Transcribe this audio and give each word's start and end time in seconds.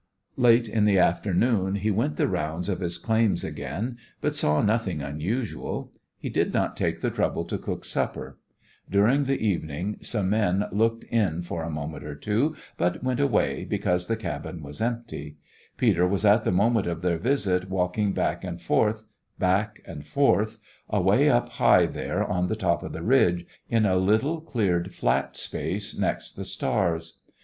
Late 0.35 0.67
in 0.67 0.85
the 0.85 0.97
afternoon 0.97 1.75
he 1.75 1.91
went 1.91 2.15
the 2.17 2.27
rounds 2.27 2.69
of 2.69 2.79
his 2.79 2.97
claims 2.97 3.43
again, 3.43 3.99
but 4.19 4.35
saw 4.35 4.59
nothing 4.63 5.03
unusual. 5.03 5.91
He 6.17 6.27
did 6.27 6.55
not 6.55 6.75
take 6.75 7.01
the 7.01 7.11
trouble 7.11 7.45
to 7.45 7.59
cook 7.59 7.85
supper. 7.85 8.39
During 8.89 9.25
the 9.25 9.37
evening 9.39 9.99
some 10.01 10.27
men 10.31 10.65
looked 10.71 11.03
in 11.03 11.43
for 11.43 11.61
a 11.61 11.69
moment 11.69 12.03
or 12.03 12.19
so, 12.19 12.55
but 12.77 13.03
went 13.03 13.19
away, 13.19 13.63
because 13.63 14.07
the 14.07 14.15
cabin 14.17 14.63
was 14.63 14.81
empty. 14.81 15.37
Peter 15.77 16.07
was 16.07 16.25
at 16.25 16.45
the 16.45 16.51
moment 16.51 16.87
of 16.87 17.03
their 17.03 17.19
visit 17.19 17.69
walking 17.69 18.11
back 18.11 18.43
and 18.43 18.59
forth, 18.59 19.05
back 19.37 19.83
and 19.85 20.07
forth, 20.07 20.57
away 20.89 21.29
up 21.29 21.47
high 21.49 21.85
there 21.85 22.23
on 22.23 22.47
the 22.47 22.55
top 22.55 22.81
of 22.81 22.91
the 22.91 23.03
ridge, 23.03 23.45
in 23.69 23.85
a 23.85 23.97
little 23.97 24.41
cleared 24.41 24.91
flat 24.95 25.37
space 25.37 25.95
next 25.95 26.31
the 26.31 26.43
stars. 26.43 27.19